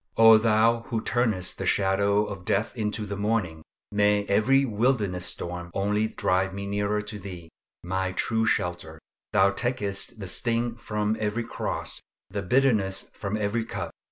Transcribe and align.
O 0.17 0.39
Thou 0.39 0.81
who 0.87 0.99
turnest 0.99 1.59
the 1.59 1.67
shadow 1.67 2.25
of 2.25 2.43
death 2.43 2.75
into 2.75 3.05
the 3.05 3.15
morning, 3.15 3.61
may 3.91 4.25
every 4.25 4.65
wilderness 4.65 5.27
storm 5.27 5.69
only 5.75 6.07
drive 6.07 6.55
me 6.55 6.65
nearer 6.65 7.01
Thyself, 7.03 7.49
my 7.83 8.11
true 8.11 8.47
shelter. 8.47 8.97
Thou 9.31 9.51
takest 9.51 10.19
the 10.19 10.27
sting 10.27 10.75
from 10.75 11.15
every 11.19 11.43
cross, 11.43 12.01
the 12.31 12.41
bitterness 12.41 13.11
from 13.13 13.37
every 13.37 13.63
cup. 13.63 13.91